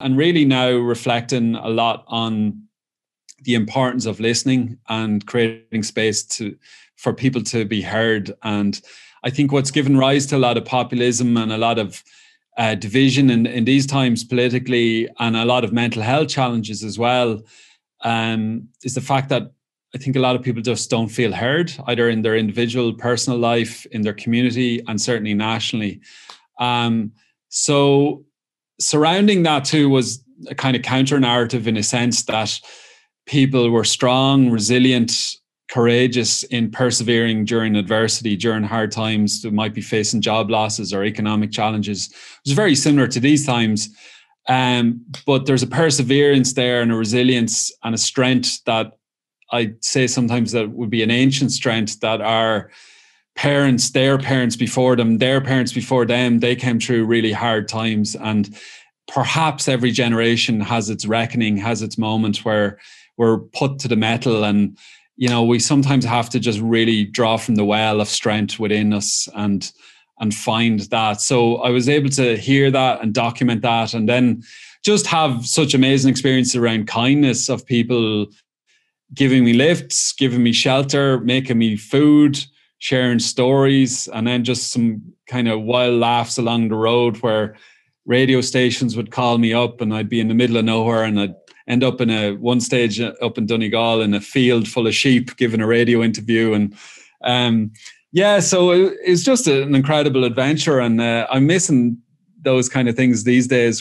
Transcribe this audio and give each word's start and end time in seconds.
and 0.00 0.16
really 0.16 0.44
now 0.44 0.70
reflecting 0.70 1.54
a 1.56 1.68
lot 1.68 2.04
on 2.06 2.62
the 3.42 3.54
importance 3.54 4.06
of 4.06 4.20
listening 4.20 4.78
and 4.88 5.26
creating 5.26 5.82
space 5.82 6.22
to 6.24 6.56
for 6.96 7.12
people 7.12 7.42
to 7.42 7.64
be 7.64 7.80
heard. 7.80 8.32
And 8.42 8.80
I 9.22 9.30
think 9.30 9.52
what's 9.52 9.70
given 9.70 9.96
rise 9.96 10.26
to 10.26 10.36
a 10.36 10.38
lot 10.38 10.56
of 10.56 10.64
populism 10.64 11.36
and 11.36 11.52
a 11.52 11.58
lot 11.58 11.78
of 11.78 12.02
uh, 12.56 12.74
division 12.74 13.30
in, 13.30 13.46
in 13.46 13.64
these 13.64 13.86
times 13.86 14.24
politically 14.24 15.08
and 15.20 15.36
a 15.36 15.44
lot 15.44 15.62
of 15.62 15.72
mental 15.72 16.02
health 16.02 16.28
challenges 16.28 16.82
as 16.82 16.98
well 16.98 17.40
um, 18.02 18.68
is 18.82 18.94
the 18.94 19.00
fact 19.00 19.28
that 19.28 19.52
I 19.94 19.98
think 19.98 20.16
a 20.16 20.20
lot 20.20 20.36
of 20.36 20.42
people 20.42 20.60
just 20.60 20.90
don't 20.90 21.08
feel 21.08 21.32
heard 21.32 21.72
either 21.86 22.08
in 22.08 22.22
their 22.22 22.36
individual 22.36 22.92
personal 22.92 23.38
life, 23.38 23.86
in 23.86 24.02
their 24.02 24.12
community, 24.12 24.82
and 24.86 25.00
certainly 25.00 25.34
nationally. 25.34 26.00
Um, 26.58 27.12
so 27.48 28.24
surrounding 28.80 29.42
that 29.44 29.64
too 29.64 29.88
was 29.88 30.22
a 30.48 30.54
kind 30.54 30.76
of 30.76 30.82
counter 30.82 31.18
narrative 31.18 31.66
in 31.66 31.76
a 31.76 31.82
sense 31.82 32.24
that 32.24 32.60
people 33.26 33.70
were 33.70 33.84
strong, 33.84 34.50
resilient, 34.50 35.12
courageous 35.68 36.44
in 36.44 36.70
persevering 36.70 37.44
during 37.44 37.76
adversity, 37.76 38.36
during 38.36 38.62
hard 38.62 38.90
times. 38.90 39.42
that 39.42 39.52
might 39.52 39.74
be 39.74 39.82
facing 39.82 40.20
job 40.20 40.50
losses 40.50 40.94
or 40.94 41.04
economic 41.04 41.52
challenges. 41.52 42.08
It 42.08 42.16
was 42.46 42.54
very 42.54 42.74
similar 42.74 43.06
to 43.08 43.20
these 43.20 43.44
times. 43.44 43.88
Um, 44.48 45.04
but 45.26 45.44
there's 45.44 45.62
a 45.62 45.66
perseverance 45.66 46.54
there 46.54 46.80
and 46.80 46.90
a 46.90 46.96
resilience 46.96 47.70
and 47.84 47.94
a 47.94 47.98
strength 47.98 48.64
that 48.64 48.92
I'd 49.52 49.82
say 49.84 50.06
sometimes 50.06 50.52
that 50.52 50.70
would 50.70 50.90
be 50.90 51.02
an 51.02 51.10
ancient 51.10 51.52
strength 51.52 52.00
that 52.00 52.22
our 52.22 52.70
parents, 53.38 53.90
their 53.90 54.18
parents 54.18 54.56
before 54.56 54.96
them, 54.96 55.18
their 55.18 55.40
parents 55.40 55.72
before 55.72 56.04
them, 56.04 56.40
they 56.40 56.56
came 56.56 56.80
through 56.80 57.04
really 57.04 57.30
hard 57.30 57.68
times. 57.68 58.16
And 58.16 58.52
perhaps 59.06 59.68
every 59.68 59.92
generation 59.92 60.58
has 60.60 60.90
its 60.90 61.06
reckoning, 61.06 61.56
has 61.56 61.80
its 61.80 61.96
moment 61.96 62.44
where 62.44 62.80
we're 63.16 63.38
put 63.38 63.78
to 63.78 63.86
the 63.88 63.94
metal 63.94 64.42
and 64.44 64.76
you 65.16 65.28
know 65.28 65.42
we 65.42 65.58
sometimes 65.58 66.04
have 66.04 66.28
to 66.30 66.40
just 66.40 66.60
really 66.60 67.04
draw 67.04 67.36
from 67.36 67.56
the 67.56 67.64
well 67.64 68.00
of 68.00 68.08
strength 68.08 68.58
within 68.58 68.92
us 68.92 69.28
and 69.34 69.72
and 70.20 70.32
find 70.32 70.80
that 70.92 71.20
so 71.20 71.56
i 71.56 71.70
was 71.70 71.88
able 71.88 72.08
to 72.08 72.36
hear 72.36 72.70
that 72.70 73.02
and 73.02 73.14
document 73.14 73.60
that 73.62 73.92
and 73.94 74.08
then 74.08 74.40
just 74.84 75.08
have 75.08 75.44
such 75.44 75.74
amazing 75.74 76.08
experiences 76.08 76.54
around 76.54 76.86
kindness 76.86 77.48
of 77.48 77.66
people 77.66 78.26
giving 79.12 79.44
me 79.44 79.52
lifts 79.52 80.12
giving 80.12 80.44
me 80.44 80.52
shelter 80.52 81.18
making 81.18 81.58
me 81.58 81.76
food 81.76 82.38
sharing 82.78 83.18
stories 83.18 84.08
and 84.08 84.26
then 84.26 84.44
just 84.44 84.72
some 84.72 85.02
kind 85.26 85.48
of 85.48 85.62
wild 85.62 85.98
laughs 85.98 86.38
along 86.38 86.68
the 86.68 86.76
road 86.76 87.16
where 87.18 87.56
radio 88.06 88.40
stations 88.40 88.96
would 88.96 89.10
call 89.10 89.38
me 89.38 89.52
up 89.52 89.80
and 89.80 89.92
I'd 89.92 90.08
be 90.08 90.20
in 90.20 90.28
the 90.28 90.34
middle 90.34 90.56
of 90.56 90.64
nowhere 90.64 91.04
and 91.04 91.20
I'd 91.20 91.34
end 91.66 91.84
up 91.84 92.00
in 92.00 92.08
a 92.08 92.32
one 92.32 92.60
stage 92.60 93.00
up 93.00 93.36
in 93.36 93.46
Donegal 93.46 94.00
in 94.00 94.14
a 94.14 94.20
field 94.20 94.66
full 94.66 94.86
of 94.86 94.94
sheep 94.94 95.36
giving 95.36 95.60
a 95.60 95.66
radio 95.66 96.02
interview. 96.02 96.54
And 96.54 96.74
um, 97.22 97.72
yeah 98.12 98.40
so 98.40 98.70
it, 98.70 98.94
it's 99.04 99.22
just 99.22 99.46
an 99.46 99.74
incredible 99.74 100.24
adventure 100.24 100.80
and 100.80 101.00
uh, 101.00 101.26
I'm 101.30 101.46
missing 101.46 101.98
those 102.42 102.68
kind 102.68 102.88
of 102.88 102.96
things 102.96 103.24
these 103.24 103.46
days 103.46 103.76